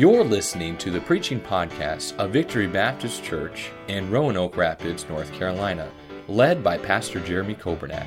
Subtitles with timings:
[0.00, 5.92] You're listening to the preaching podcast of Victory Baptist Church in Roanoke Rapids, North Carolina,
[6.26, 8.06] led by Pastor Jeremy Coburnack.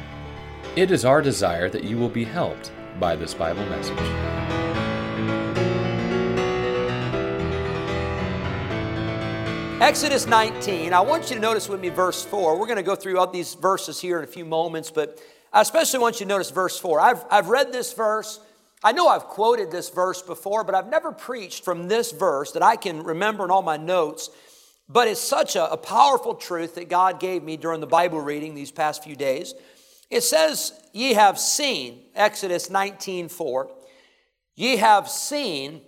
[0.76, 4.00] It is our desire that you will be helped by this Bible message.
[9.80, 10.94] Exodus 19.
[10.94, 12.58] I want you to notice with me verse 4.
[12.58, 15.22] We're going to go through all these verses here in a few moments, but
[15.54, 17.00] I especially want you to notice verse 4.
[17.00, 18.40] I've, I've read this verse.
[18.84, 22.64] I know I've quoted this verse before, but I've never preached from this verse that
[22.64, 24.30] I can remember in all my notes.
[24.90, 28.54] But it's such a, a powerful truth that God gave me during the Bible reading
[28.54, 29.54] these past few days.
[30.10, 33.72] It says, Ye have seen, Exodus 19 4,
[34.56, 35.82] ye have seen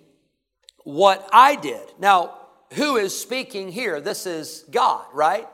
[0.84, 1.82] what I did.
[1.98, 2.38] Now,
[2.72, 4.00] who is speaking here?
[4.00, 5.46] This is God, right?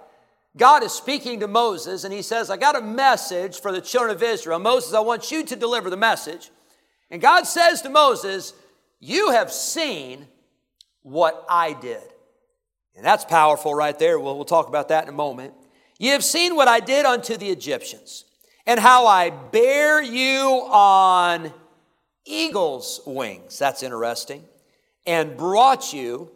[0.57, 4.15] God is speaking to Moses, and he says, I got a message for the children
[4.15, 4.59] of Israel.
[4.59, 6.51] Moses, I want you to deliver the message.
[7.12, 8.55] And God says to Moses,
[8.98, 10.27] You have seen
[11.03, 12.03] what I did.
[12.97, 14.19] And that's powerful right there.
[14.19, 15.53] We'll, we'll talk about that in a moment.
[15.98, 18.25] You have seen what I did unto the Egyptians,
[18.67, 21.53] and how I bear you on
[22.25, 23.59] eagle's wings.
[23.59, 24.44] That's interesting.
[25.06, 26.31] And brought you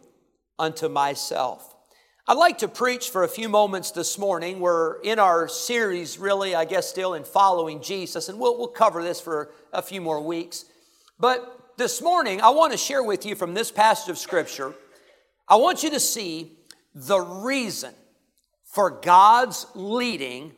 [0.59, 1.75] unto myself.
[2.29, 4.59] I'd like to preach for a few moments this morning.
[4.59, 9.01] We're in our series, really, I guess, still in following Jesus, and we'll, we'll cover
[9.01, 10.65] this for a few more weeks.
[11.17, 14.73] But this morning, I want to share with you from this passage of Scripture,
[15.47, 16.51] I want you to see
[16.93, 17.93] the reason
[18.65, 20.51] for God's leading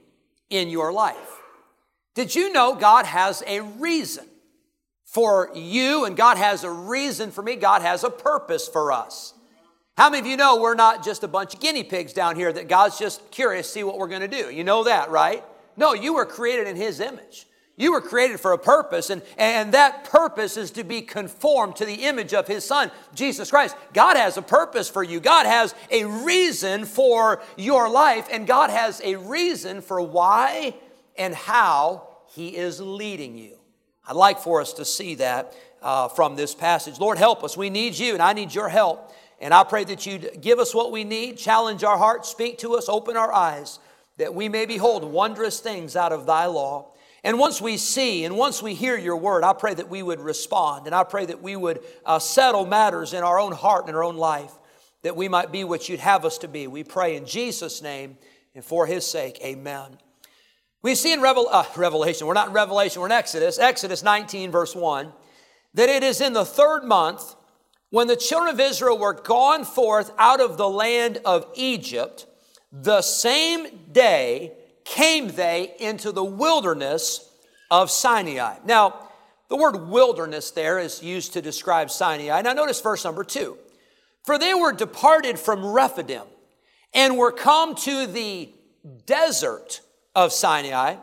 [0.49, 1.39] in your life.
[2.15, 4.25] Did you know God has a reason
[5.05, 7.57] for you, and God has a reason for me?
[7.57, 9.35] God has a purpose for us.
[9.99, 12.53] How many of you know we're not just a bunch of guinea pigs down here
[12.53, 14.49] that God's just curious to see what we're going to do?
[14.49, 15.43] You know that, right?
[15.75, 17.47] No, you were created in His image.
[17.75, 21.85] You were created for a purpose, and, and that purpose is to be conformed to
[21.85, 23.75] the image of His Son, Jesus Christ.
[23.91, 25.19] God has a purpose for you.
[25.19, 30.75] God has a reason for your life, and God has a reason for why
[31.17, 33.57] and how He is leading you.
[34.07, 36.99] I'd like for us to see that uh, from this passage.
[36.99, 37.57] Lord, help us.
[37.57, 39.13] We need you, and I need your help.
[39.39, 42.75] And I pray that you give us what we need, challenge our hearts, speak to
[42.75, 43.79] us, open our eyes,
[44.17, 46.91] that we may behold wondrous things out of thy law.
[47.23, 50.19] And once we see and once we hear your word, I pray that we would
[50.19, 50.85] respond.
[50.85, 54.03] And I pray that we would uh, settle matters in our own heart and our
[54.03, 54.51] own life,
[55.03, 56.67] that we might be what you'd have us to be.
[56.67, 58.17] We pray in Jesus' name
[58.55, 59.39] and for his sake.
[59.43, 59.97] Amen.
[60.81, 64.49] We see in Revel- uh, Revelation, we're not in Revelation, we're in Exodus, Exodus 19,
[64.49, 65.11] verse 1,
[65.73, 67.35] that it is in the third month
[67.89, 72.25] when the children of Israel were gone forth out of the land of Egypt,
[72.71, 74.53] the same day
[74.85, 77.27] came they into the wilderness
[77.71, 78.57] of Sinai.
[78.65, 79.07] Now,
[79.47, 82.41] the word wilderness there is used to describe Sinai.
[82.41, 83.57] Now, notice verse number two.
[84.23, 86.23] For they were departed from Rephidim
[86.93, 88.53] and were come to the
[89.05, 89.81] desert
[90.15, 90.95] of Sinai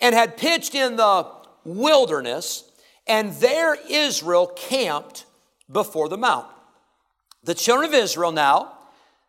[0.00, 1.30] and had pitched in the
[1.64, 2.64] wilderness,
[3.06, 5.25] and there Israel camped
[5.70, 6.46] before the mount.
[7.44, 8.72] The children of Israel now,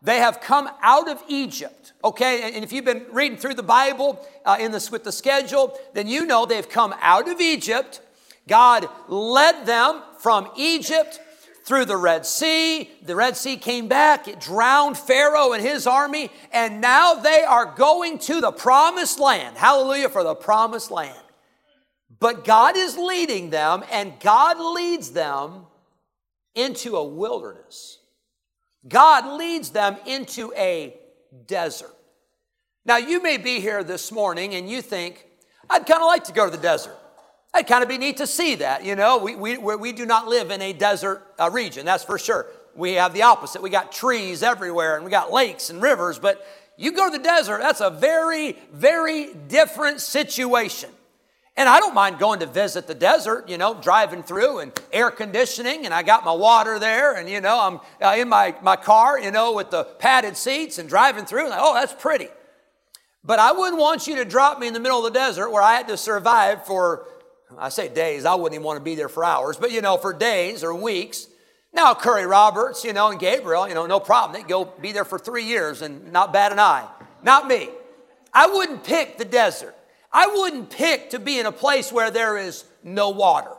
[0.02, 1.94] they have come out of Egypt.
[2.04, 5.78] Okay, and if you've been reading through the Bible uh, in this with the schedule,
[5.94, 8.02] then you know they've come out of Egypt.
[8.48, 11.20] God led them from Egypt
[11.66, 12.90] through the Red Sea.
[13.04, 17.66] The Red Sea came back, it drowned Pharaoh and his army, and now they are
[17.66, 19.58] going to the promised land.
[19.58, 21.20] Hallelujah for the promised land.
[22.20, 25.66] But God is leading them, and God leads them
[26.58, 28.00] into a wilderness.
[28.88, 30.98] God leads them into a
[31.46, 31.94] desert.
[32.86, 35.26] Now, you may be here this morning and you think,
[35.70, 36.98] I'd kind of like to go to the desert.
[37.54, 38.86] It'd kind of be neat to see that.
[38.86, 42.18] You know, we, we, we do not live in a desert uh, region, that's for
[42.18, 42.46] sure.
[42.76, 43.62] We have the opposite.
[43.62, 46.46] We got trees everywhere and we got lakes and rivers, but
[46.78, 50.92] you go to the desert, that's a very, very different situation.
[51.58, 55.10] And I don't mind going to visit the desert, you know, driving through and air
[55.10, 58.76] conditioning, and I got my water there, and, you know, I'm uh, in my, my
[58.76, 62.28] car, you know, with the padded seats and driving through, and oh, that's pretty.
[63.24, 65.64] But I wouldn't want you to drop me in the middle of the desert where
[65.64, 67.08] I had to survive for,
[67.58, 69.98] I say days, I wouldn't even want to be there for hours, but, you know,
[69.98, 71.28] for days or weeks.
[71.74, 74.40] Now, Curry Roberts, you know, and Gabriel, you know, no problem.
[74.40, 76.88] They'd go be there for three years and not bat an eye.
[77.24, 77.70] Not me.
[78.32, 79.76] I wouldn't pick the desert.
[80.12, 83.52] I wouldn't pick to be in a place where there is no water,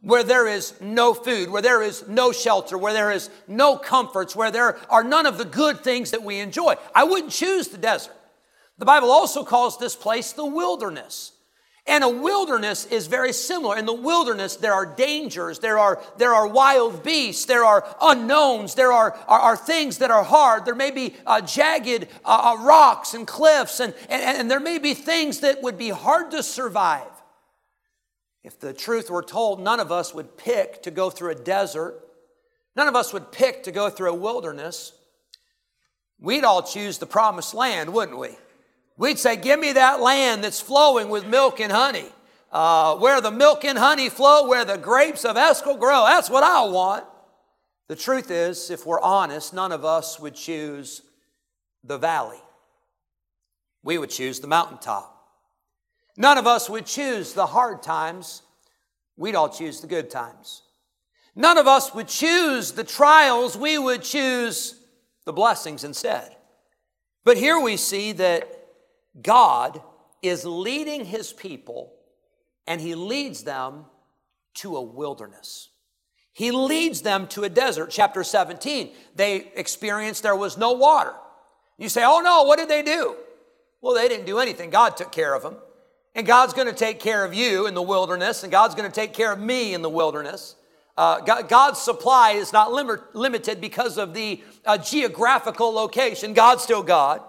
[0.00, 4.34] where there is no food, where there is no shelter, where there is no comforts,
[4.34, 6.74] where there are none of the good things that we enjoy.
[6.94, 8.16] I wouldn't choose the desert.
[8.78, 11.32] The Bible also calls this place the wilderness.
[11.86, 13.76] And a wilderness is very similar.
[13.76, 18.76] In the wilderness, there are dangers, there are, there are wild beasts, there are unknowns,
[18.76, 20.64] there are, are, are things that are hard.
[20.64, 24.78] There may be uh, jagged uh, uh, rocks and cliffs, and, and, and there may
[24.78, 27.10] be things that would be hard to survive.
[28.44, 32.00] If the truth were told, none of us would pick to go through a desert,
[32.76, 34.92] none of us would pick to go through a wilderness.
[36.20, 38.36] We'd all choose the promised land, wouldn't we?
[38.96, 42.08] We'd say, Give me that land that's flowing with milk and honey.
[42.50, 46.04] Uh, where the milk and honey flow, where the grapes of Eshcol grow.
[46.04, 47.06] That's what I want.
[47.88, 51.00] The truth is, if we're honest, none of us would choose
[51.82, 52.40] the valley.
[53.82, 55.08] We would choose the mountaintop.
[56.16, 58.42] None of us would choose the hard times.
[59.16, 60.62] We'd all choose the good times.
[61.34, 63.56] None of us would choose the trials.
[63.56, 64.78] We would choose
[65.24, 66.36] the blessings instead.
[67.24, 68.61] But here we see that
[69.20, 69.82] God
[70.22, 71.92] is leading his people
[72.66, 73.86] and he leads them
[74.54, 75.68] to a wilderness.
[76.32, 77.90] He leads them to a desert.
[77.90, 81.12] Chapter 17, they experienced there was no water.
[81.76, 83.16] You say, oh no, what did they do?
[83.80, 84.70] Well, they didn't do anything.
[84.70, 85.56] God took care of them.
[86.14, 88.94] And God's going to take care of you in the wilderness, and God's going to
[88.94, 90.56] take care of me in the wilderness.
[90.96, 96.34] Uh, God, God's supply is not lim- limited because of the uh, geographical location.
[96.34, 97.22] God's still God,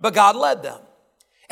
[0.00, 0.80] but God led them.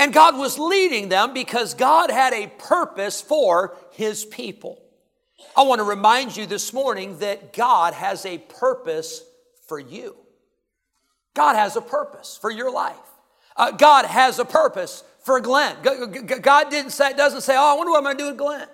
[0.02, 4.82] And God was leading them because God had a purpose for his people.
[5.56, 9.22] I want to remind you this morning that God has a purpose
[9.68, 10.16] for you.
[11.34, 12.96] God has a purpose for your life.
[13.56, 15.76] Uh, God has a purpose for Glenn.
[15.82, 18.66] God didn't say, doesn't say, oh, I wonder what I'm going to do with Glenn.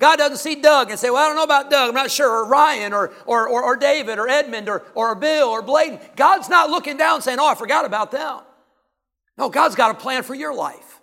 [0.00, 2.28] God doesn't see Doug and say, well, I don't know about Doug, I'm not sure,
[2.28, 6.00] or Ryan, or, or, or, or David, or Edmund, or, or Bill, or Bladen.
[6.16, 8.40] God's not looking down saying, oh, I forgot about them.
[9.36, 11.00] No, God's got a plan for your life.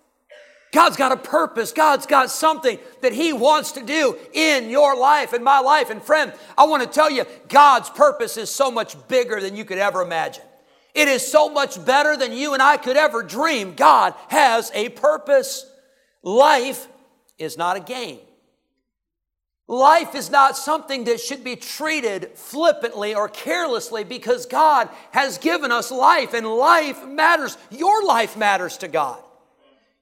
[0.71, 1.73] God's got a purpose.
[1.73, 5.89] God's got something that He wants to do in your life and my life.
[5.89, 9.65] And friend, I want to tell you, God's purpose is so much bigger than you
[9.65, 10.45] could ever imagine.
[10.93, 13.73] It is so much better than you and I could ever dream.
[13.75, 15.65] God has a purpose.
[16.23, 16.87] Life
[17.37, 18.19] is not a game.
[19.67, 25.71] Life is not something that should be treated flippantly or carelessly because God has given
[25.71, 27.57] us life and life matters.
[27.69, 29.21] Your life matters to God.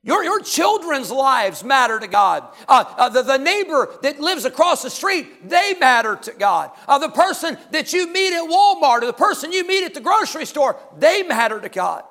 [0.01, 2.47] Your, your children's lives matter to God.
[2.67, 6.71] Uh, uh, the, the neighbor that lives across the street, they matter to God.
[6.87, 9.99] Uh, the person that you meet at Walmart or the person you meet at the
[9.99, 12.03] grocery store, they matter to God.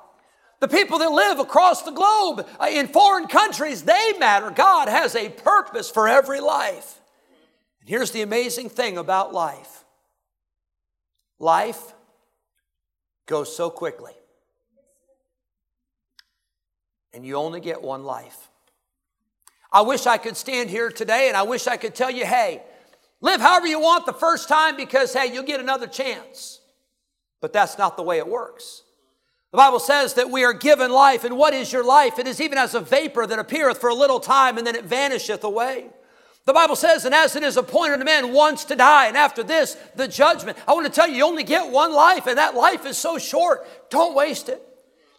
[0.59, 4.51] The people that live across the globe uh, in foreign countries, they matter.
[4.51, 6.98] God has a purpose for every life.
[7.85, 9.83] Here's the amazing thing about life
[11.39, 11.93] life
[13.25, 14.13] goes so quickly,
[17.13, 18.49] and you only get one life.
[19.71, 22.63] I wish I could stand here today and I wish I could tell you, hey,
[23.21, 26.59] live however you want the first time because, hey, you'll get another chance.
[27.39, 28.83] But that's not the way it works.
[29.51, 32.19] The Bible says that we are given life, and what is your life?
[32.19, 34.85] It is even as a vapor that appeareth for a little time and then it
[34.85, 35.87] vanisheth away.
[36.49, 39.43] The Bible says, and as it is appointed a man once to die, and after
[39.43, 40.57] this, the judgment.
[40.67, 43.19] I want to tell you, you only get one life, and that life is so
[43.19, 43.67] short.
[43.91, 44.59] Don't waste it.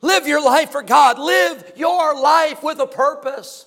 [0.02, 1.20] Live your life for God.
[1.20, 3.66] Live your life with a purpose.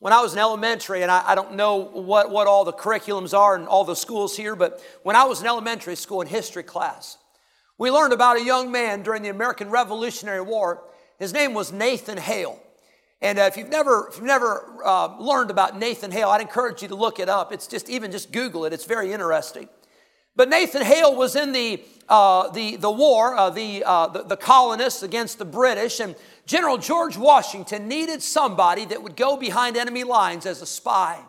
[0.00, 3.32] When I was in elementary, and I, I, don't know what, what all the curriculums
[3.32, 6.62] are in all the schools here, but when I was in elementary school in history
[6.62, 7.16] class,
[7.78, 10.84] we learned about a young man during the American Revolutionary War.
[11.18, 12.61] His name was Nathan Hale.
[13.22, 16.82] And uh, if you've never, if you've never uh, learned about Nathan Hale, I'd encourage
[16.82, 17.52] you to look it up.
[17.52, 19.68] It's just, even just Google it, it's very interesting.
[20.34, 24.36] But Nathan Hale was in the, uh, the, the war, uh, the, uh, the, the
[24.36, 30.04] colonists against the British, and General George Washington needed somebody that would go behind enemy
[30.04, 31.20] lines as a spy.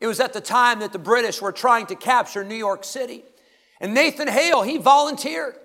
[0.00, 3.24] It was at the time that the British were trying to capture New York City.
[3.80, 5.56] And Nathan Hale, he volunteered.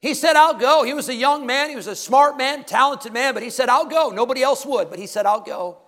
[0.00, 0.84] He said, I'll go.
[0.84, 1.70] He was a young man.
[1.70, 4.10] He was a smart man, talented man, but he said, I'll go.
[4.10, 5.78] Nobody else would, but he said, I'll go.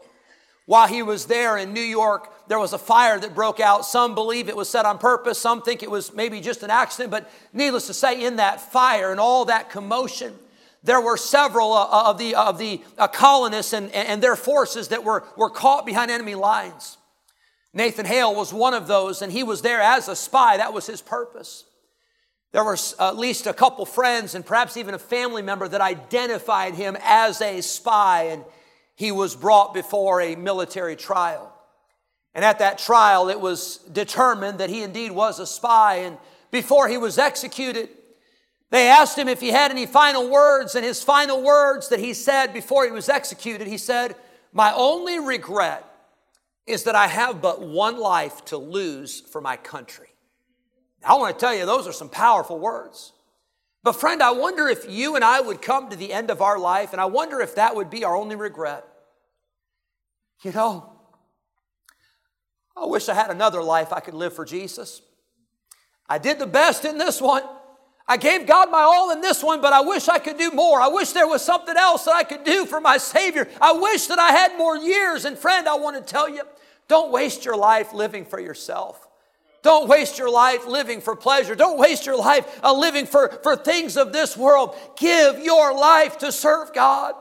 [0.67, 3.85] While he was there in New York, there was a fire that broke out.
[3.85, 5.39] Some believe it was set on purpose.
[5.39, 7.11] Some think it was maybe just an accident.
[7.11, 10.35] But needless to say, in that fire and all that commotion,
[10.83, 14.89] there were several uh, uh, of the, of the uh, colonists and, and their forces
[14.89, 16.99] that were, were caught behind enemy lines.
[17.73, 20.57] Nathan Hale was one of those, and he was there as a spy.
[20.57, 21.65] That was his purpose.
[22.53, 26.75] There were at least a couple friends and perhaps even a family member that identified
[26.75, 28.45] him as a spy, and
[28.97, 31.55] he was brought before a military trial.
[32.35, 35.97] And at that trial, it was determined that he indeed was a spy.
[35.97, 36.19] And
[36.51, 37.89] before he was executed,
[38.71, 42.15] they asked him if he had any final words, and his final words that he
[42.15, 44.15] said before he was executed, he said,
[44.53, 45.85] My only regret
[46.67, 50.09] is that I have but one life to lose for my country.
[51.05, 53.13] I want to tell you, those are some powerful words.
[53.83, 56.59] But, friend, I wonder if you and I would come to the end of our
[56.59, 58.85] life, and I wonder if that would be our only regret.
[60.43, 60.93] You know,
[62.77, 65.03] I wish I had another life I could live for Jesus.
[66.09, 67.43] I did the best in this one.
[68.07, 70.81] I gave God my all in this one, but I wish I could do more.
[70.81, 73.49] I wish there was something else that I could do for my Savior.
[73.61, 75.25] I wish that I had more years.
[75.25, 76.43] And, friend, I want to tell you
[76.89, 79.07] don't waste your life living for yourself.
[79.63, 81.55] Don't waste your life living for pleasure.
[81.55, 84.75] Don't waste your life uh, living for, for things of this world.
[84.97, 87.15] Give your life to serve God.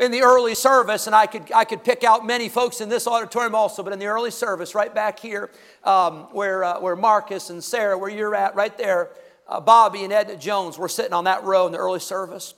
[0.00, 3.06] In the early service, and I could, I could pick out many folks in this
[3.06, 5.52] auditorium also, but in the early service, right back here,
[5.84, 9.10] um, where, uh, where Marcus and Sarah, where you're at, right there,
[9.46, 12.54] uh, Bobby and Edna Jones were sitting on that row in the early service.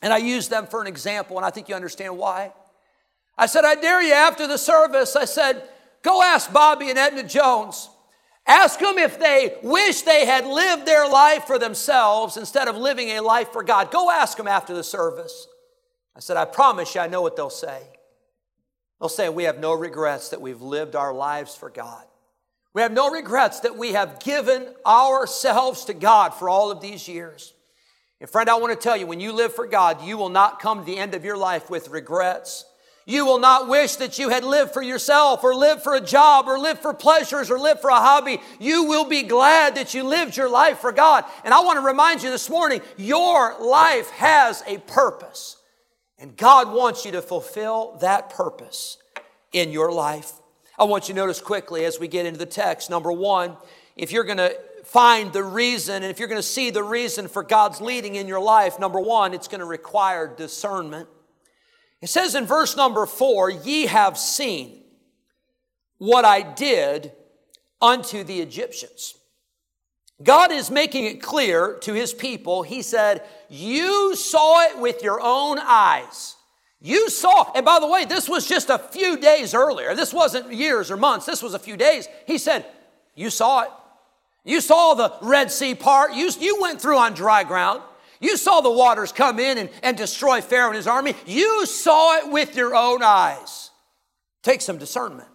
[0.00, 2.54] And I used them for an example, and I think you understand why.
[3.36, 5.62] I said, I dare you after the service, I said,
[6.00, 7.90] go ask Bobby and Edna Jones
[8.46, 13.08] Ask them if they wish they had lived their life for themselves instead of living
[13.10, 13.90] a life for God.
[13.90, 15.48] Go ask them after the service.
[16.14, 17.82] I said, I promise you, I know what they'll say.
[19.00, 22.04] They'll say, We have no regrets that we've lived our lives for God.
[22.72, 27.08] We have no regrets that we have given ourselves to God for all of these
[27.08, 27.54] years.
[28.20, 30.60] And friend, I want to tell you, when you live for God, you will not
[30.60, 32.64] come to the end of your life with regrets.
[33.08, 36.48] You will not wish that you had lived for yourself or lived for a job
[36.48, 38.40] or lived for pleasures or lived for a hobby.
[38.58, 41.24] You will be glad that you lived your life for God.
[41.44, 45.56] And I want to remind you this morning your life has a purpose.
[46.18, 48.98] And God wants you to fulfill that purpose
[49.52, 50.32] in your life.
[50.76, 53.56] I want you to notice quickly as we get into the text number one,
[53.94, 57.28] if you're going to find the reason and if you're going to see the reason
[57.28, 61.08] for God's leading in your life, number one, it's going to require discernment.
[62.06, 64.84] It says in verse number four, Ye have seen
[65.98, 67.10] what I did
[67.82, 69.16] unto the Egyptians.
[70.22, 72.62] God is making it clear to his people.
[72.62, 76.36] He said, You saw it with your own eyes.
[76.80, 79.96] You saw, and by the way, this was just a few days earlier.
[79.96, 82.06] This wasn't years or months, this was a few days.
[82.24, 82.66] He said,
[83.16, 83.70] You saw it.
[84.44, 86.14] You saw the Red Sea part.
[86.14, 87.82] You, you went through on dry ground.
[88.20, 91.14] You saw the waters come in and, and destroy Pharaoh and his army.
[91.26, 93.70] You saw it with your own eyes.
[94.42, 95.28] Take some discernment.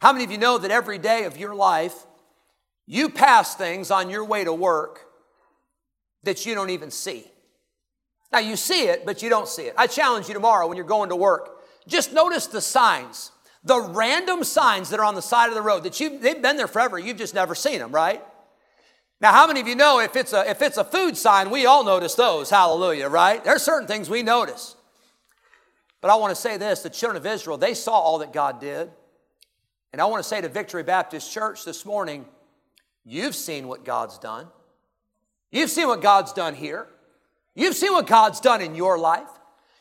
[0.00, 1.94] How many of you know that every day of your life,
[2.86, 5.00] you pass things on your way to work
[6.24, 7.24] that you don't even see?
[8.32, 9.74] Now, you see it, but you don't see it.
[9.78, 13.30] I challenge you tomorrow when you're going to work, just notice the signs,
[13.62, 16.56] the random signs that are on the side of the road that you they've been
[16.56, 18.22] there forever, you've just never seen them, right?
[19.24, 21.64] Now, how many of you know if it's a if it's a food sign, we
[21.64, 23.42] all notice those, hallelujah, right?
[23.42, 24.76] There's certain things we notice.
[26.02, 28.60] But I want to say this, the children of Israel, they saw all that God
[28.60, 28.90] did.
[29.94, 32.26] And I want to say to Victory Baptist Church this morning,
[33.06, 34.46] you've seen what God's done.
[35.50, 36.86] You've seen what God's done here.
[37.54, 39.30] You've seen what God's done in your life.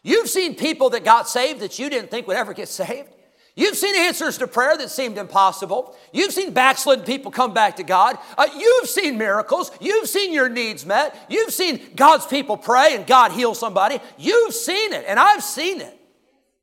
[0.04, 3.10] You've seen people that got saved that you didn't think would ever get saved.
[3.56, 5.96] You've seen answers to prayer that seemed impossible.
[6.12, 8.18] You've seen backslidden people come back to God.
[8.36, 9.72] Uh, you've seen miracles.
[9.80, 11.16] You've seen your needs met.
[11.30, 14.00] You've seen God's people pray and God heal somebody.
[14.18, 16.00] You've seen it, and I've seen it.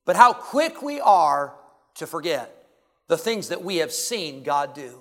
[0.05, 1.55] But how quick we are
[1.95, 2.57] to forget
[3.07, 5.01] the things that we have seen God do.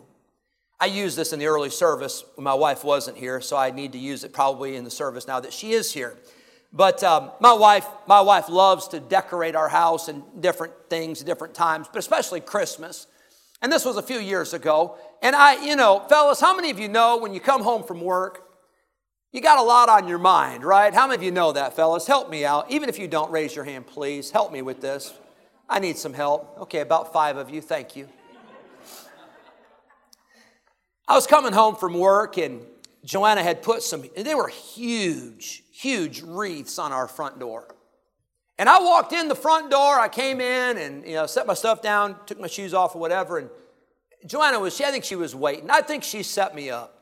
[0.79, 3.91] I used this in the early service when my wife wasn't here, so I need
[3.93, 6.17] to use it probably in the service now that she is here.
[6.71, 11.55] But um, my wife, my wife loves to decorate our house and different things, different
[11.55, 13.07] times, but especially Christmas.
[13.61, 14.97] And this was a few years ago.
[15.21, 18.01] And I, you know, fellas, how many of you know when you come home from
[18.01, 18.45] work,
[19.31, 20.93] you got a lot on your mind, right?
[20.93, 22.07] How many of you know that, fellas?
[22.07, 22.71] Help me out.
[22.71, 25.13] Even if you don't raise your hand, please help me with this.
[25.67, 26.57] I need some help.
[26.61, 27.61] Okay, about five of you.
[27.61, 28.09] Thank you.
[31.07, 32.61] I was coming home from work and
[33.03, 37.73] Joanna had put some, they were huge, huge wreaths on our front door.
[38.57, 41.53] And I walked in the front door, I came in and you know, set my
[41.53, 43.49] stuff down, took my shoes off or whatever, and
[44.25, 45.69] Joanna was, she, I think she was waiting.
[45.69, 47.01] I think she set me up.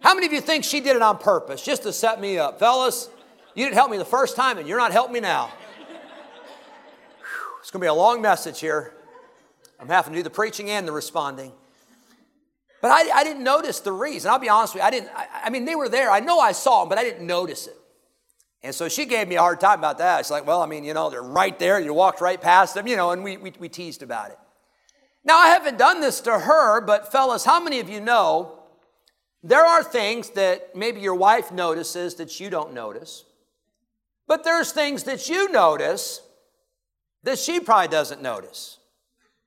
[0.00, 2.58] How many of you think she did it on purpose, just to set me up?
[2.58, 3.10] Fellas,
[3.54, 5.50] you didn't help me the first time and you're not helping me now.
[7.60, 8.94] It's gonna be a long message here.
[9.78, 11.52] I'm having to do the preaching and the responding.
[12.80, 14.30] But I, I didn't notice the reason.
[14.30, 16.10] I'll be honest with you, I didn't, I, I mean, they were there.
[16.10, 17.74] I know I saw them, but I didn't notice it.
[18.62, 20.24] And so she gave me a hard time about that.
[20.24, 21.78] She's like, well, I mean, you know, they're right there.
[21.78, 24.38] You walked right past them, you know, and we, we, we teased about it.
[25.24, 28.58] Now, I haven't done this to her, but fellas, how many of you know
[29.42, 33.24] there are things that maybe your wife notices that you don't notice,
[34.26, 36.22] but there's things that you notice
[37.22, 38.78] that she probably doesn't notice,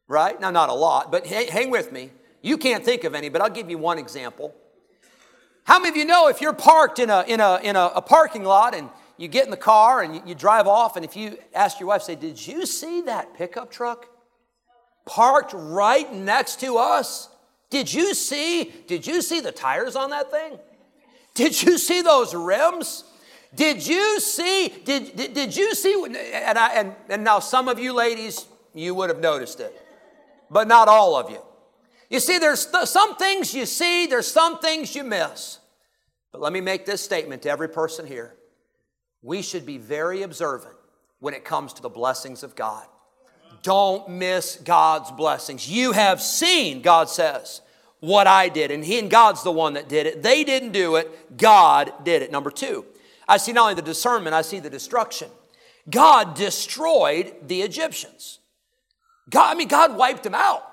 [0.08, 0.40] right?
[0.40, 2.12] Now, not a lot, but hang with me.
[2.42, 4.56] You can't think of any, but I'll give you one example.
[5.64, 8.02] How many of you know if you're parked in a, in a, in a, a
[8.02, 8.90] parking lot and
[9.22, 11.90] you get in the car and you, you drive off, and if you ask your
[11.90, 14.08] wife, say, Did you see that pickup truck
[15.06, 17.30] parked right next to us?
[17.70, 18.74] Did you see?
[18.88, 20.58] Did you see the tires on that thing?
[21.36, 23.04] Did you see those rims?
[23.54, 24.70] Did you see?
[24.70, 26.04] Did, did, did you see?
[26.34, 29.80] And, I, and, and now some of you ladies, you would have noticed it,
[30.50, 31.42] but not all of you.
[32.10, 35.60] You see, there's th- some things you see, there's some things you miss.
[36.32, 38.36] But let me make this statement to every person here.
[39.22, 40.76] We should be very observant
[41.20, 42.86] when it comes to the blessings of God.
[43.64, 45.70] Don't miss God's blessings.
[45.70, 47.62] You have seen, God says,
[48.00, 50.24] what I did, and He and God's the one that did it.
[50.24, 52.32] They didn't do it, God did it.
[52.32, 52.86] Number two,
[53.28, 55.30] I see not only the discernment, I see the destruction.
[55.90, 58.40] God destroyed the Egyptians.
[59.30, 60.64] God, I mean, God wiped them out.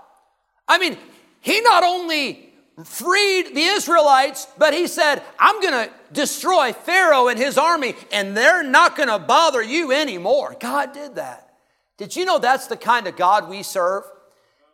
[0.67, 0.97] I mean,
[1.40, 2.48] he not only
[2.85, 8.37] freed the Israelites, but he said, I'm going to destroy Pharaoh and his army, and
[8.37, 10.56] they're not going to bother you anymore.
[10.61, 11.54] God did that.
[11.97, 14.04] Did you know that's the kind of God we serve?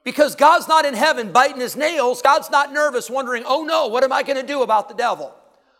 [0.04, 2.20] Because God's not in heaven biting his nails.
[2.20, 5.34] God's not nervous, wondering, oh no, what am I going to do about the devil?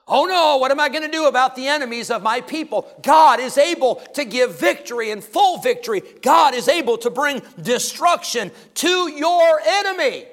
[0.07, 2.87] Oh no, what am I going to do about the enemies of my people?
[3.02, 6.02] God is able to give victory and full victory.
[6.23, 10.26] God is able to bring destruction to your enemy.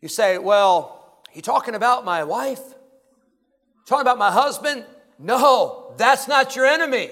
[0.00, 1.01] You say, well,
[1.34, 2.60] you talking about my wife?
[3.86, 4.84] Talking about my husband?
[5.18, 7.10] No, that's not your enemy.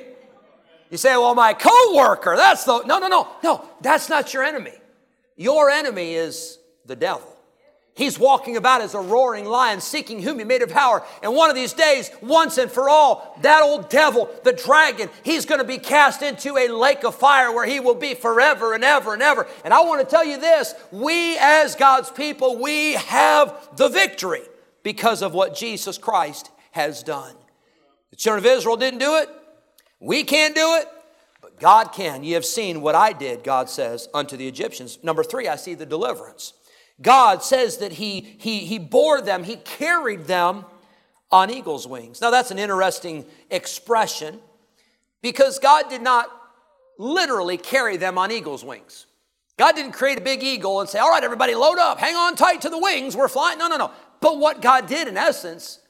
[0.90, 4.72] You say, well, my coworker, that's the no, no, no, no, that's not your enemy.
[5.36, 7.36] Your enemy is the devil.
[8.00, 11.04] He's walking about as a roaring lion, seeking whom he may devour.
[11.22, 15.44] And one of these days, once and for all, that old devil, the dragon, he's
[15.44, 18.84] going to be cast into a lake of fire where he will be forever and
[18.84, 19.46] ever and ever.
[19.66, 24.44] And I want to tell you this we, as God's people, we have the victory
[24.82, 27.34] because of what Jesus Christ has done.
[28.08, 29.28] The children of Israel didn't do it.
[30.00, 30.88] We can't do it.
[31.42, 32.24] But God can.
[32.24, 34.98] You have seen what I did, God says, unto the Egyptians.
[35.02, 36.54] Number three, I see the deliverance.
[37.02, 40.64] God says that he, he, he bore them, He carried them
[41.30, 42.20] on eagle's wings.
[42.20, 44.38] Now, that's an interesting expression
[45.22, 46.28] because God did not
[46.98, 49.06] literally carry them on eagle's wings.
[49.56, 52.36] God didn't create a big eagle and say, All right, everybody, load up, hang on
[52.36, 53.58] tight to the wings, we're flying.
[53.58, 53.90] No, no, no.
[54.20, 55.80] But what God did in essence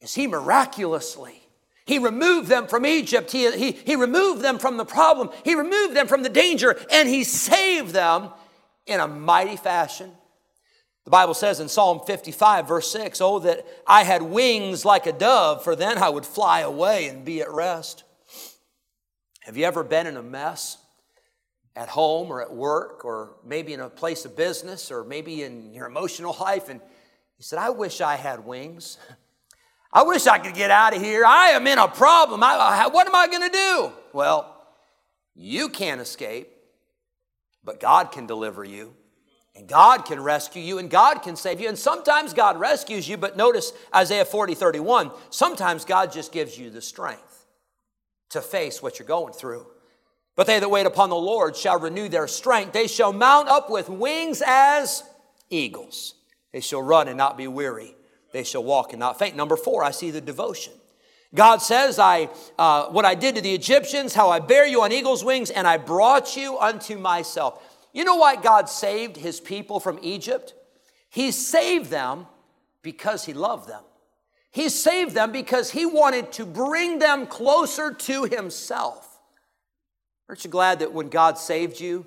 [0.00, 1.44] is He miraculously
[1.86, 3.30] he removed them from Egypt.
[3.30, 5.30] He, he, he removed them from the problem.
[5.44, 8.30] He removed them from the danger, and He saved them
[8.86, 10.10] in a mighty fashion.
[11.04, 15.12] The Bible says in Psalm 55, verse 6, Oh, that I had wings like a
[15.12, 18.04] dove, for then I would fly away and be at rest.
[19.40, 20.78] Have you ever been in a mess
[21.76, 25.74] at home or at work or maybe in a place of business or maybe in
[25.74, 28.96] your emotional life and you said, I wish I had wings?
[29.92, 31.24] I wish I could get out of here.
[31.26, 32.42] I am in a problem.
[32.42, 33.92] I, I, what am I going to do?
[34.12, 34.66] Well,
[35.34, 36.48] you can't escape,
[37.62, 38.94] but God can deliver you.
[39.56, 41.68] And God can rescue you and God can save you.
[41.68, 45.10] And sometimes God rescues you, but notice Isaiah 40, 31.
[45.30, 47.46] Sometimes God just gives you the strength
[48.30, 49.66] to face what you're going through.
[50.36, 52.72] But they that wait upon the Lord shall renew their strength.
[52.72, 55.04] They shall mount up with wings as
[55.50, 56.14] eagles.
[56.52, 57.94] They shall run and not be weary.
[58.32, 59.36] They shall walk and not faint.
[59.36, 60.72] Number four, I see the devotion.
[61.34, 64.92] God says, I, uh, what I did to the Egyptians, how I bear you on
[64.92, 67.60] eagle's wings, and I brought you unto myself.
[67.94, 70.52] You know why God saved his people from Egypt?
[71.08, 72.26] He saved them
[72.82, 73.82] because he loved them.
[74.50, 79.20] He saved them because he wanted to bring them closer to himself.
[80.28, 82.04] Aren't you glad that when God saved you,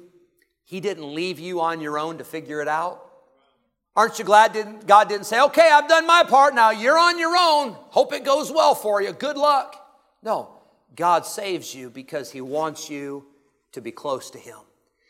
[0.66, 3.04] he didn't leave you on your own to figure it out?
[3.96, 7.18] Aren't you glad didn't, God didn't say, okay, I've done my part, now you're on
[7.18, 7.72] your own.
[7.90, 9.14] Hope it goes well for you.
[9.14, 9.76] Good luck.
[10.22, 10.50] No,
[10.96, 13.26] God saves you because he wants you
[13.72, 14.58] to be close to him.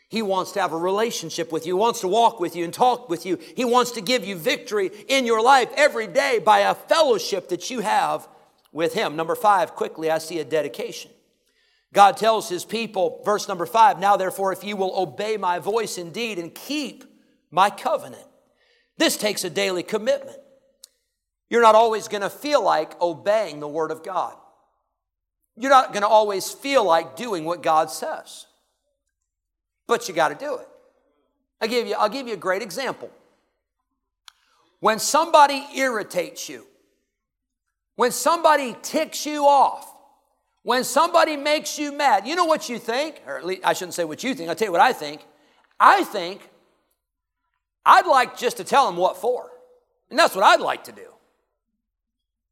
[0.08, 1.76] He wants to have a relationship with you.
[1.76, 3.38] He wants to walk with you and talk with you.
[3.56, 7.70] He wants to give you victory in your life every day by a fellowship that
[7.70, 8.26] you have
[8.72, 9.16] with Him.
[9.16, 11.10] Number five, quickly, I see a dedication.
[11.92, 15.98] God tells His people, verse number five, now therefore, if you will obey my voice
[15.98, 17.04] indeed and keep
[17.50, 18.24] my covenant.
[18.96, 20.38] This takes a daily commitment.
[21.50, 24.34] You're not always going to feel like obeying the Word of God.
[25.54, 28.46] You're not going to always feel like doing what God says
[29.88, 30.68] but you got to do it.
[31.60, 33.10] I give you, I'll give you a great example.
[34.78, 36.66] When somebody irritates you,
[37.96, 39.92] when somebody ticks you off,
[40.62, 43.20] when somebody makes you mad, you know what you think?
[43.26, 45.26] Or at least I shouldn't say what you think, I'll tell you what I think.
[45.80, 46.48] I think
[47.84, 49.50] I'd like just to tell them what for.
[50.10, 51.08] And that's what I'd like to do.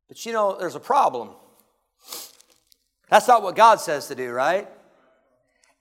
[0.09, 1.31] But you know, there's a problem.
[3.09, 4.69] That's not what God says to do, right?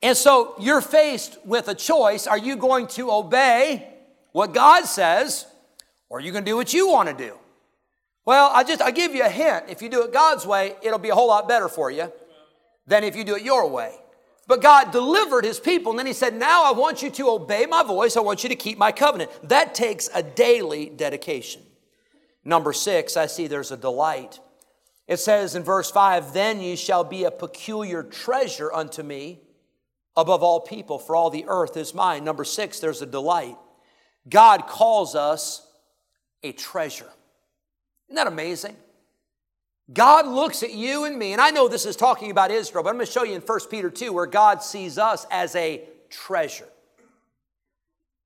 [0.06, 2.28] And so you're faced with a choice.
[2.28, 3.90] Are you going to obey
[4.34, 5.48] what God says,
[6.10, 7.34] or are you going to do what you want to do?
[8.24, 9.66] Well, I just I give you a hint.
[9.68, 12.14] If you do it God's way, it'll be a whole lot better for you
[12.86, 13.96] than if you do it your way.
[14.46, 17.66] But God delivered his people, and then he said, Now I want you to obey
[17.66, 18.16] my voice.
[18.16, 19.32] I want you to keep my covenant.
[19.50, 21.64] That takes a daily dedication.
[22.44, 24.40] Number six, I see there's a delight.
[25.08, 29.40] It says in verse 5 Then you shall be a peculiar treasure unto me
[30.18, 32.24] above all people, for all the earth is mine.
[32.24, 33.58] Number six, there's a delight.
[34.28, 35.66] God calls us
[36.44, 37.10] a treasure.
[38.08, 38.76] Isn't that amazing?
[39.94, 42.90] God looks at you and me, and I know this is talking about Israel, but
[42.90, 45.84] I'm going to show you in 1 Peter 2 where God sees us as a
[46.10, 46.68] treasure.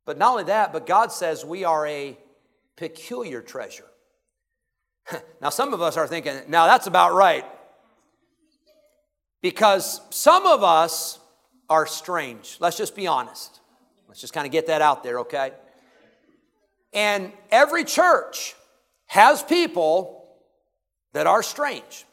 [0.05, 2.17] But not only that, but God says we are a
[2.77, 3.85] peculiar treasure.
[5.41, 7.45] now, some of us are thinking, now that's about right.
[9.41, 11.18] Because some of us
[11.69, 12.57] are strange.
[12.59, 13.59] Let's just be honest.
[14.07, 15.51] Let's just kind of get that out there, okay?
[16.93, 18.55] And every church
[19.05, 20.27] has people
[21.13, 22.05] that are strange.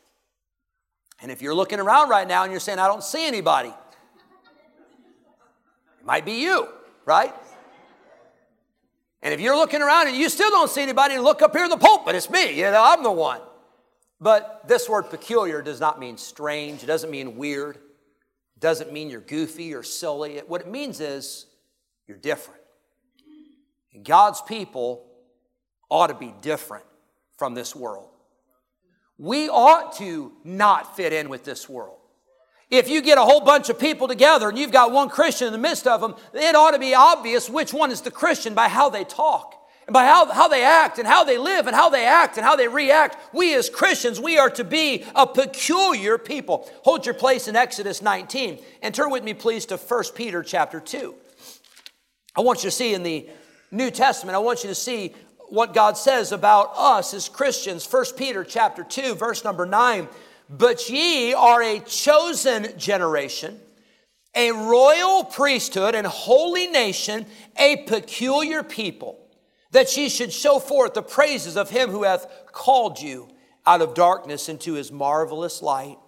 [1.22, 3.74] And if you're looking around right now and you're saying, I don't see anybody, it
[6.04, 6.68] might be you,
[7.06, 7.34] right?
[9.22, 11.70] And if you're looking around and you still don't see anybody, look up here in
[11.70, 13.40] the pulpit, it's me, you know, I'm the one.
[14.20, 17.78] But this word peculiar does not mean strange, it doesn't mean weird,
[18.66, 20.38] doesn't mean you're goofy or silly.
[20.48, 21.46] What it means is
[22.08, 22.60] you're different.
[23.94, 25.06] And God's people
[25.88, 26.84] ought to be different
[27.36, 28.08] from this world.
[29.18, 31.98] We ought to not fit in with this world.
[32.68, 35.52] If you get a whole bunch of people together and you've got one Christian in
[35.52, 38.66] the midst of them, it ought to be obvious which one is the Christian by
[38.66, 39.54] how they talk
[39.86, 42.44] and by how, how they act and how they live and how they act and
[42.44, 43.16] how they react.
[43.32, 46.68] We as Christians, we are to be a peculiar people.
[46.82, 50.80] Hold your place in Exodus 19 and turn with me, please, to 1 Peter chapter
[50.80, 51.14] 2.
[52.36, 53.28] I want you to see in the
[53.70, 55.14] New Testament, I want you to see
[55.48, 57.90] what God says about us as Christians.
[57.90, 60.08] 1 Peter chapter 2, verse number 9.
[60.50, 63.60] But ye are a chosen generation,
[64.34, 69.25] a royal priesthood and holy nation, a peculiar people,
[69.76, 73.28] that ye should show forth the praises of him who hath called you
[73.66, 75.98] out of darkness into his marvelous light.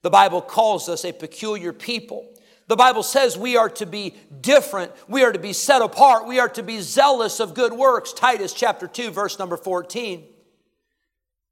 [0.00, 2.26] The Bible calls us a peculiar people.
[2.68, 4.92] The Bible says we are to be different.
[5.08, 6.26] We are to be set apart.
[6.26, 8.14] We are to be zealous of good works.
[8.14, 10.24] Titus chapter 2, verse number 14.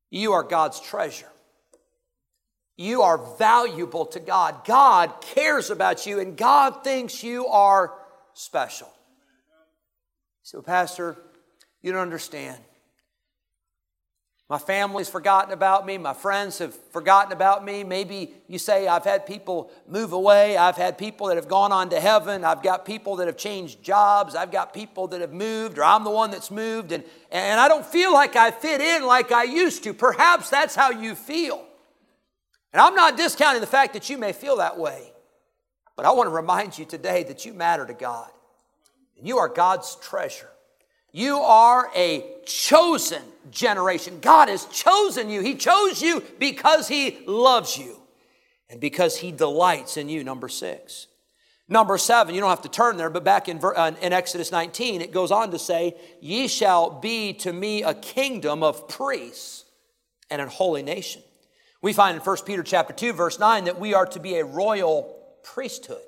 [0.08, 1.28] You are God's treasure.
[2.78, 4.64] You are valuable to God.
[4.64, 7.92] God cares about you, and God thinks you are
[8.32, 8.90] special.
[10.42, 11.18] So, Pastor,
[11.82, 12.58] you don't understand.
[14.50, 15.96] My family's forgotten about me.
[15.96, 17.84] My friends have forgotten about me.
[17.84, 20.56] Maybe you say, I've had people move away.
[20.56, 22.44] I've had people that have gone on to heaven.
[22.44, 24.34] I've got people that have changed jobs.
[24.34, 26.90] I've got people that have moved, or I'm the one that's moved.
[26.90, 29.94] And, and I don't feel like I fit in like I used to.
[29.94, 31.64] Perhaps that's how you feel.
[32.72, 35.12] And I'm not discounting the fact that you may feel that way.
[35.94, 38.30] But I want to remind you today that you matter to God.
[39.16, 40.50] And you are God's treasure.
[41.12, 44.18] You are a chosen generation.
[44.20, 45.40] God has chosen you.
[45.40, 47.96] He chose you because He loves you
[48.68, 50.22] and because He delights in you.
[50.24, 51.06] Number six.
[51.68, 55.00] Number seven, you don't have to turn there, but back in, uh, in Exodus 19,
[55.00, 59.66] it goes on to say, Ye shall be to me a kingdom of priests
[60.30, 61.22] and a holy nation.
[61.80, 64.44] We find in 1 Peter chapter 2, verse 9, that we are to be a
[64.44, 66.02] royal priesthood.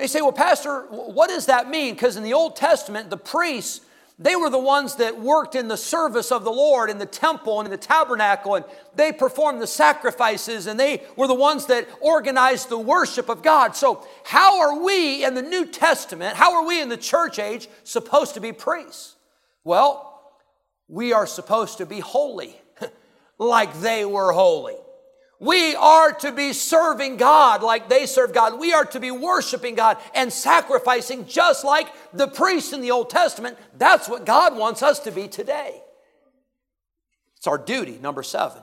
[0.00, 1.92] They say, well, Pastor, what does that mean?
[1.92, 3.82] Because in the Old Testament, the priests,
[4.18, 7.60] they were the ones that worked in the service of the Lord in the temple
[7.60, 11.86] and in the tabernacle, and they performed the sacrifices, and they were the ones that
[12.00, 13.76] organized the worship of God.
[13.76, 17.68] So, how are we in the New Testament, how are we in the church age
[17.84, 19.16] supposed to be priests?
[19.64, 20.32] Well,
[20.88, 22.58] we are supposed to be holy,
[23.38, 24.76] like they were holy.
[25.40, 28.60] We are to be serving God like they serve God.
[28.60, 33.08] We are to be worshiping God and sacrificing just like the priests in the Old
[33.08, 33.56] Testament.
[33.78, 35.80] That's what God wants us to be today.
[37.38, 38.60] It's our duty, number seven.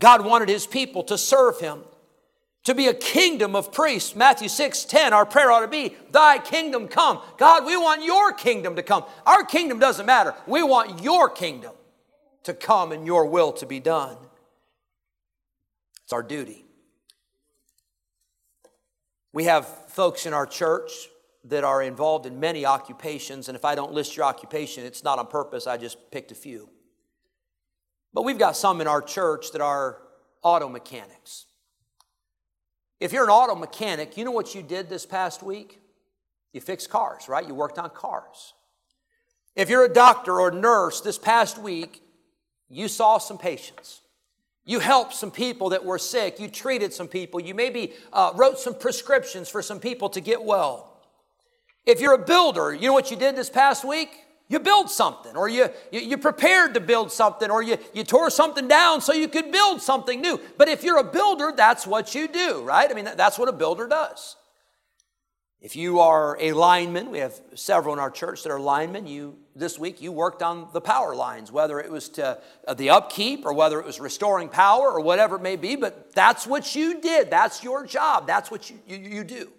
[0.00, 1.84] God wanted his people to serve him,
[2.64, 4.16] to be a kingdom of priests.
[4.16, 7.20] Matthew 6 10, our prayer ought to be, Thy kingdom come.
[7.38, 9.04] God, we want your kingdom to come.
[9.24, 10.34] Our kingdom doesn't matter.
[10.48, 11.72] We want your kingdom
[12.42, 14.16] to come and your will to be done.
[16.04, 16.64] It's our duty.
[19.32, 20.90] We have folks in our church
[21.44, 25.18] that are involved in many occupations, and if I don't list your occupation, it's not
[25.18, 26.70] on purpose, I just picked a few.
[28.12, 29.98] But we've got some in our church that are
[30.42, 31.46] auto mechanics.
[33.00, 35.80] If you're an auto mechanic, you know what you did this past week?
[36.52, 37.46] You fixed cars, right?
[37.46, 38.54] You worked on cars.
[39.56, 42.02] If you're a doctor or nurse, this past week,
[42.68, 44.00] you saw some patients.
[44.64, 46.40] You helped some people that were sick.
[46.40, 47.40] You treated some people.
[47.40, 51.02] You maybe uh, wrote some prescriptions for some people to get well.
[51.84, 54.08] If you're a builder, you know what you did this past week?
[54.48, 58.28] You built something, or you, you, you, prepared to build something, or you, you tore
[58.28, 60.38] something down so you could build something new.
[60.58, 62.90] But if you're a builder, that's what you do, right?
[62.90, 64.36] I mean, that's what a builder does.
[65.62, 69.06] If you are a lineman, we have several in our church that are linemen.
[69.06, 72.90] You this week you worked on the power lines, whether it was to uh, the
[72.90, 75.76] upkeep or whether it was restoring power or whatever it may be.
[75.76, 77.30] But that's what you did.
[77.30, 78.26] That's your job.
[78.26, 79.52] That's what you, you, you do.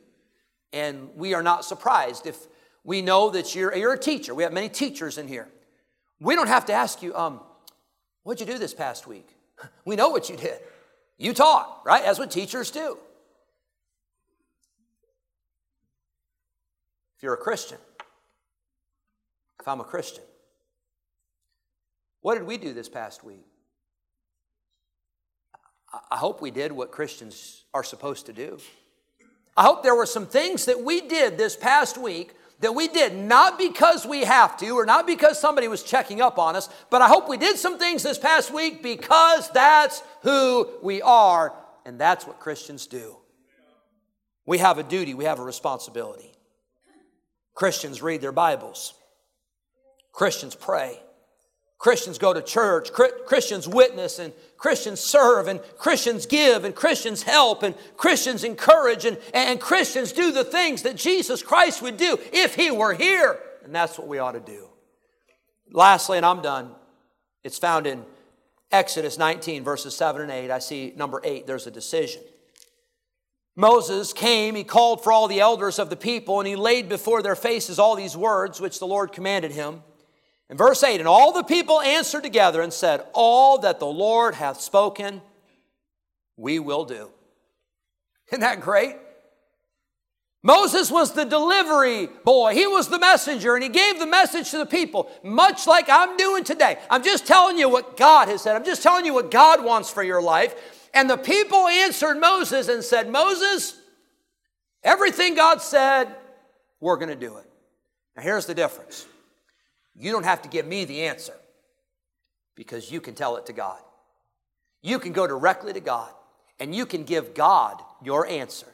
[0.74, 2.38] And we are not surprised if
[2.84, 4.36] we know that you're, you're a teacher.
[4.36, 5.48] We have many teachers in here.
[6.20, 7.40] We don't have to ask you, um,
[8.24, 9.28] what'd you do this past week?
[9.86, 10.60] We know what you did.
[11.18, 12.04] You taught, right?
[12.04, 12.98] That's what teachers do.
[17.16, 17.78] If you're a Christian,
[19.66, 20.24] if I'm a Christian,
[22.22, 23.48] what did we do this past week?
[26.12, 28.60] I hope we did what Christians are supposed to do.
[29.58, 33.16] I hope there were some things that we did this past week that we did
[33.16, 37.02] not because we have to or not because somebody was checking up on us, but
[37.02, 41.56] I hope we did some things this past week because that's who we are
[41.88, 43.18] and that's what Christians do.
[44.46, 46.34] We have a duty, we have a responsibility.
[47.56, 48.94] Christians read their Bibles.
[50.16, 50.98] Christians pray.
[51.78, 52.92] Christians go to church.
[52.94, 59.18] Christians witness and Christians serve and Christians give and Christians help and Christians encourage and,
[59.34, 63.40] and Christians do the things that Jesus Christ would do if he were here.
[63.64, 64.70] And that's what we ought to do.
[65.70, 66.72] Lastly, and I'm done,
[67.44, 68.06] it's found in
[68.72, 70.50] Exodus 19, verses 7 and 8.
[70.50, 72.22] I see number 8, there's a decision.
[73.58, 77.22] Moses came, he called for all the elders of the people, and he laid before
[77.22, 79.82] their faces all these words which the Lord commanded him.
[80.50, 84.36] In verse 8, and all the people answered together and said, All that the Lord
[84.36, 85.22] hath spoken,
[86.38, 87.10] we will do.
[88.30, 88.96] Isn't that great?
[90.44, 92.54] Moses was the delivery boy.
[92.54, 96.16] He was the messenger, and he gave the message to the people, much like I'm
[96.18, 96.78] doing today.
[96.92, 98.56] I'm just telling you what God has said.
[98.56, 100.54] I'm just telling you what God wants for your life.
[100.94, 103.76] And the people answered Moses and said, Moses,
[104.84, 106.16] everything God said,
[106.80, 107.50] we're going to do it.
[108.16, 109.08] Now, here's the difference
[109.98, 111.36] you don't have to give me the answer
[112.56, 113.80] because you can tell it to God.
[114.82, 116.12] You can go directly to God
[116.60, 118.68] and you can give God your answer.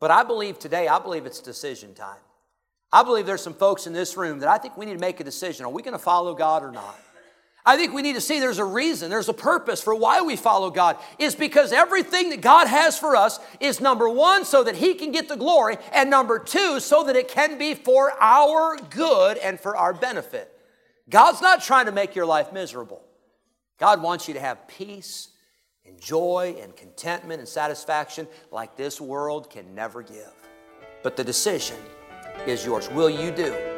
[0.00, 2.20] But I believe today, I believe it's decision time.
[2.92, 5.20] I believe there's some folks in this room that I think we need to make
[5.20, 5.66] a decision.
[5.66, 6.98] Are we going to follow God or not?
[7.68, 10.36] I think we need to see there's a reason, there's a purpose for why we
[10.36, 10.96] follow God.
[11.18, 15.12] Is because everything that God has for us is number one, so that He can
[15.12, 19.60] get the glory, and number two, so that it can be for our good and
[19.60, 20.50] for our benefit.
[21.10, 23.02] God's not trying to make your life miserable.
[23.78, 25.28] God wants you to have peace
[25.84, 30.32] and joy and contentment and satisfaction like this world can never give.
[31.02, 31.76] But the decision
[32.46, 32.88] is yours.
[32.88, 33.77] Will you do?